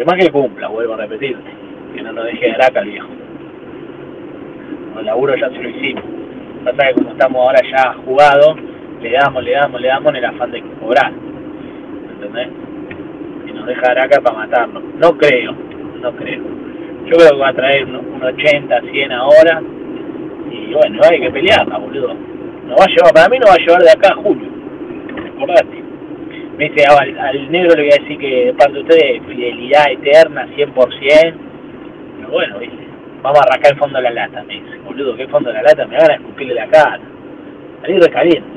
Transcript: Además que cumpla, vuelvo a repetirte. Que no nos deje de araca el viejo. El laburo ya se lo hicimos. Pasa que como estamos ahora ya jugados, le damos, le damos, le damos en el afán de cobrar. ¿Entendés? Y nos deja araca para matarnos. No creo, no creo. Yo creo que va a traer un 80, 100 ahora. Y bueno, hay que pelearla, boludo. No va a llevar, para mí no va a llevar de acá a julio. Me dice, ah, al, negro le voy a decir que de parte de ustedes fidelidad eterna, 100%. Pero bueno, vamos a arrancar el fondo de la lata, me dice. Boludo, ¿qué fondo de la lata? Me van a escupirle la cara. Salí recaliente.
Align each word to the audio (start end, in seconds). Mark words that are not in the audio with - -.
Además 0.00 0.16
que 0.24 0.32
cumpla, 0.32 0.68
vuelvo 0.68 0.94
a 0.94 0.96
repetirte. 0.96 1.50
Que 1.94 2.00
no 2.00 2.10
nos 2.14 2.24
deje 2.24 2.46
de 2.46 2.52
araca 2.52 2.80
el 2.80 2.88
viejo. 2.88 3.08
El 4.98 5.04
laburo 5.04 5.36
ya 5.36 5.50
se 5.50 5.62
lo 5.62 5.68
hicimos. 5.68 6.02
Pasa 6.64 6.88
que 6.88 6.94
como 6.94 7.10
estamos 7.10 7.46
ahora 7.46 7.60
ya 7.70 7.92
jugados, 8.06 8.56
le 9.02 9.10
damos, 9.10 9.44
le 9.44 9.50
damos, 9.50 9.78
le 9.78 9.88
damos 9.88 10.10
en 10.10 10.16
el 10.16 10.24
afán 10.24 10.52
de 10.52 10.62
cobrar. 10.80 11.12
¿Entendés? 12.14 12.48
Y 13.46 13.52
nos 13.52 13.66
deja 13.66 13.90
araca 13.90 14.22
para 14.22 14.38
matarnos. 14.38 14.82
No 14.94 15.18
creo, 15.18 15.52
no 16.00 16.12
creo. 16.16 16.44
Yo 17.04 17.16
creo 17.18 17.32
que 17.32 17.38
va 17.38 17.48
a 17.48 17.54
traer 17.54 17.84
un 17.84 18.22
80, 18.22 18.80
100 18.80 19.12
ahora. 19.12 19.62
Y 20.50 20.72
bueno, 20.72 20.98
hay 21.10 21.20
que 21.20 21.30
pelearla, 21.30 21.76
boludo. 21.76 22.14
No 22.66 22.74
va 22.74 22.84
a 22.84 22.88
llevar, 22.88 23.12
para 23.12 23.28
mí 23.28 23.38
no 23.38 23.48
va 23.48 23.52
a 23.52 23.58
llevar 23.58 23.82
de 23.82 23.90
acá 23.90 24.14
a 24.14 24.16
julio. 24.16 24.49
Me 26.60 26.68
dice, 26.68 26.84
ah, 26.90 26.98
al, 27.00 27.50
negro 27.50 27.74
le 27.74 27.84
voy 27.84 27.90
a 27.90 28.02
decir 28.02 28.18
que 28.18 28.44
de 28.44 28.52
parte 28.52 28.74
de 28.74 28.80
ustedes 28.80 29.22
fidelidad 29.26 29.92
eterna, 29.92 30.46
100%. 30.54 30.74
Pero 30.74 32.28
bueno, 32.30 32.56
vamos 33.22 33.40
a 33.40 33.44
arrancar 33.44 33.72
el 33.72 33.78
fondo 33.78 33.96
de 33.96 34.02
la 34.02 34.10
lata, 34.10 34.42
me 34.42 34.60
dice. 34.60 34.76
Boludo, 34.84 35.16
¿qué 35.16 35.26
fondo 35.28 35.48
de 35.48 35.54
la 35.54 35.62
lata? 35.62 35.86
Me 35.86 35.96
van 35.96 36.10
a 36.10 36.14
escupirle 36.16 36.52
la 36.52 36.66
cara. 36.66 37.00
Salí 37.80 37.98
recaliente. 37.98 38.49